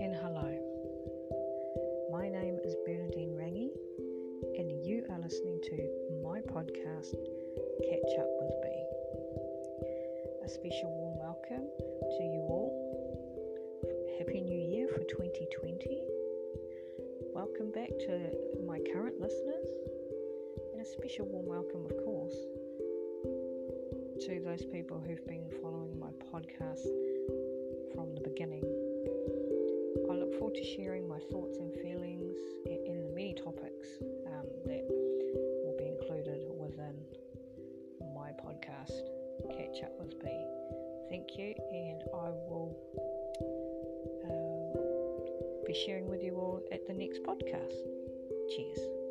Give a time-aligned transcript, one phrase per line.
[0.00, 0.50] and hello.
[2.10, 3.70] My name is Bernadine Rangi,
[4.58, 5.76] and you are listening to
[6.20, 7.14] my podcast,
[7.84, 8.86] Catch Up With Me.
[10.44, 12.74] A special warm welcome to you all.
[14.18, 16.02] Happy New Year for 2020.
[17.32, 18.30] Welcome back to
[18.66, 19.66] my current listeners,
[20.72, 22.34] and a special warm welcome, of course,
[24.26, 26.88] to those people who've been following my podcast
[27.94, 28.73] from the beginning.
[30.54, 33.88] To sharing my thoughts and feelings in the many topics
[34.28, 36.94] um, that will be included within
[38.14, 39.02] my podcast,
[39.50, 40.28] Catch Up with B.
[41.10, 42.76] Thank you, and I will
[44.30, 47.74] um, be sharing with you all at the next podcast.
[48.54, 49.03] Cheers.